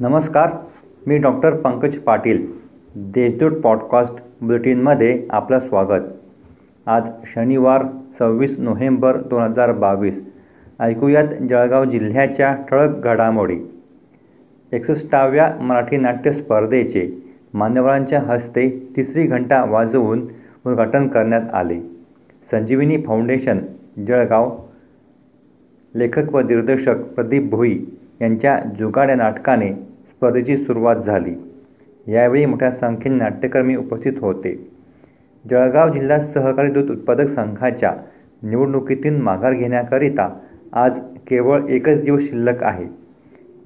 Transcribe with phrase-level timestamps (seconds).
[0.00, 0.50] नमस्कार
[1.06, 2.46] मी doctor Pankaj Patil
[2.96, 6.02] Deshdoot podcast बुलेटिनमध्ये आपलं स्वागत.
[6.86, 7.84] आज शनिवार
[8.18, 10.24] सव्वीस नोव्हेंबर दोन हजार बावीस.
[10.80, 13.58] ऐकूयात जळगाव जिल्ह्याच्या ठळक घडामोडी.
[14.72, 20.28] एकसष्टाव्या मराठी नाट्य स्पर्धेचे मान्यवरांच्या हस्ते तिसरी घंटा वाजवून
[20.66, 21.80] उद्घाटन करण्यात आले.
[22.50, 23.58] संजीवनी फाउंडेशन
[24.06, 24.58] जळगाव.
[25.94, 27.78] लेखक व दिग्दर्शक प्रदीप भोई
[28.20, 29.72] यांच्या जुगाड या नाटकाने
[30.08, 31.34] स्पर्धेची सुरुवात झाली.
[32.06, 34.70] यावेळी मोठ्या संख्येने नाट्यकर्मी उपस्थित होते.
[35.50, 37.92] जळगाव जिल्हा सहकारी दूध उत्पादक संघाच्या
[38.42, 40.28] निवडणुकीतून माघार घेण्याकरिता
[40.72, 42.84] आज केवळ एकच दिवस शिल्लक आहे.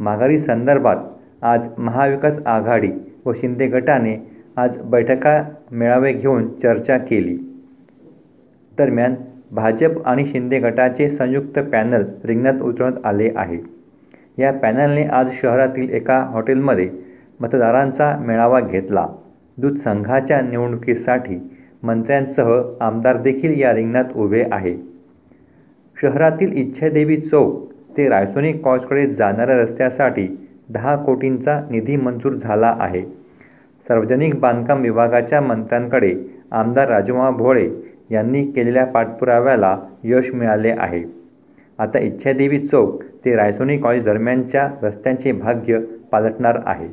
[0.00, 0.96] माघारी संदर्भात
[1.42, 2.90] आज महाविकास आघाडी
[3.26, 4.16] व शिंदे गटाने
[4.56, 7.36] आज बैठका मेळावे घेऊन चर्चा केली.
[8.78, 9.14] दरम्यान
[9.52, 13.77] भाजप आणि शिंदे गटाचे संयुक्त पॅनल रिंगणात उतरवण्यात आले आहे.
[14.38, 16.88] या पॅनलने आज शहरातील एका हॉटेलमध्ये
[17.40, 19.06] मतदारांचा मेळावा घेतला.
[19.58, 21.38] दूध संघाच्या निवडणुकीसाठी
[21.82, 24.74] मंत्र्यांसह आमदार देखील या रिंगणात उभे आहे.
[25.96, 30.26] शहरातील इच्छादेवी चौक ते रायसोनी कॉलेजकडे जाणाऱ्या रस्त्यासाठी
[30.68, 33.02] दहा कोटींचा निधी मंजूर झाला आहे.
[33.86, 36.14] सार्वजनिक बांधकाम विभागाच्या मंत्र्यांकडे
[36.50, 37.68] आमदार राजमा भोळे
[38.10, 41.17] यांनी केलेल्या पाठपुराव्याला यश मिळाले आहे.
[41.78, 45.78] आता इच्छादेवी चौक ते रायसोनी कॉलेज दरम्यानच्या रस्त्यांचे भाग्य
[46.12, 46.88] पालटणार आहे.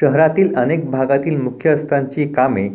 [0.00, 2.68] शहरातील अनेक भागातील मुख्य रस्त्यांची कामे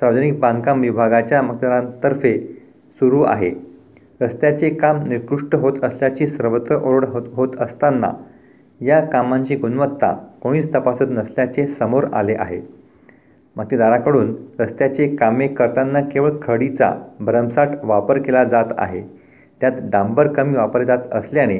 [0.00, 2.38] सार्वजनिक बांधकाम विभागाच्या मतदारांतर्फे
[3.00, 3.50] सुरू आहे.
[4.20, 8.12] रस्त्याचे काम निकृष्ट होत असल्याची सर्वत्र ओरड होत होत असताना
[8.80, 12.60] या कामांची गुणवत्ता कोणीच तपासत नसल्याचे समोर आले आहे.
[13.56, 19.19] मतदाराकडून रस्त्याचे कामे करताना केवळ खडीचा भरमसाठ वापर केला जात आहे.
[19.60, 21.58] त्यात डांबर कमी वापरले जात असल्याने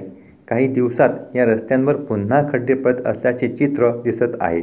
[0.49, 4.63] काही दिवसात या रस्त्यांवर पुन्हा खड्डे पडत असल्याचे चित्र दिसत आहे.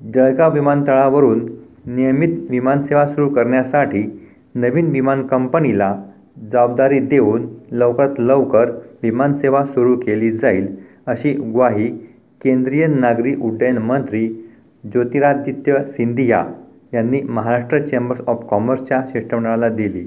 [0.00, 1.46] जळगाव विमानतळावरून
[1.86, 4.02] नियमित विमानसेवा सुरू करण्यासाठी
[4.54, 5.94] नवीन विमान कंपनीला
[6.52, 8.70] जबाबदारी देऊन लवकरात लवकर
[9.02, 10.66] विमानसेवा सुरू केली जाईल
[11.06, 11.88] अशी ग्वाही
[12.44, 14.26] केंद्रीय नागरी उड्डयन मंत्री
[14.84, 16.44] ज्योतिरादित्य सिंधिया
[16.94, 20.06] यांनी महाराष्ट्र चेंबर्स ऑफ कॉमर्सच्या शिष्टमंडळाला दिली.